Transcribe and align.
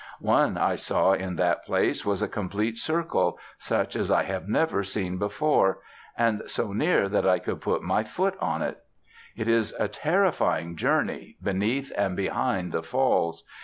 One 0.19 0.57
I 0.57 0.77
saw 0.77 1.13
in 1.13 1.35
that 1.35 1.63
place 1.63 2.03
was 2.03 2.23
a 2.23 2.27
complete 2.27 2.79
circle, 2.79 3.37
such 3.59 3.95
as 3.95 4.09
I 4.09 4.23
have 4.23 4.49
never 4.49 4.83
seen 4.83 5.19
before, 5.19 5.83
and 6.17 6.41
so 6.47 6.73
near 6.73 7.07
that 7.07 7.27
I 7.27 7.37
could 7.37 7.61
put 7.61 7.83
my 7.83 8.03
foot 8.03 8.33
on 8.41 8.63
it. 8.63 8.81
It 9.35 9.47
is 9.47 9.75
a 9.79 9.87
terrifying 9.87 10.75
journey, 10.75 11.37
beneath 11.43 11.91
and 11.95 12.15
behind 12.15 12.71
the 12.71 12.81
Falls. 12.81 13.43